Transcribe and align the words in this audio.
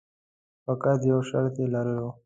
فقط 0.65 0.99
یو 1.11 1.19
شرط 1.29 1.55
یې 1.61 1.67
لرلو. 1.73 2.07